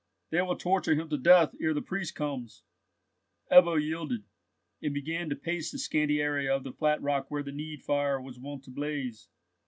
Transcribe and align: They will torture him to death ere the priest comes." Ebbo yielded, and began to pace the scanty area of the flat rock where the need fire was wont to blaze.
They 0.31 0.41
will 0.41 0.55
torture 0.55 0.95
him 0.95 1.09
to 1.09 1.17
death 1.19 1.53
ere 1.61 1.75
the 1.75 1.81
priest 1.83 2.15
comes." 2.15 2.63
Ebbo 3.51 3.79
yielded, 3.79 4.23
and 4.81 4.95
began 4.95 5.29
to 5.29 5.35
pace 5.35 5.69
the 5.69 5.77
scanty 5.77 6.19
area 6.19 6.51
of 6.51 6.63
the 6.63 6.73
flat 6.73 6.99
rock 7.03 7.29
where 7.29 7.43
the 7.43 7.51
need 7.51 7.83
fire 7.83 8.19
was 8.19 8.39
wont 8.39 8.63
to 8.63 8.71
blaze. 8.71 9.29